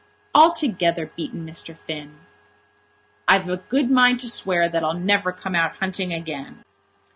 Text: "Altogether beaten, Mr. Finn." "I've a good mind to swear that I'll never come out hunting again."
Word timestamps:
"Altogether 0.33 1.11
beaten, 1.15 1.45
Mr. 1.47 1.77
Finn." 1.77 2.17
"I've 3.27 3.47
a 3.47 3.57
good 3.57 3.91
mind 3.91 4.19
to 4.21 4.29
swear 4.29 4.67
that 4.67 4.83
I'll 4.83 4.95
never 4.95 5.31
come 5.31 5.53
out 5.53 5.75
hunting 5.75 6.11
again." 6.11 6.63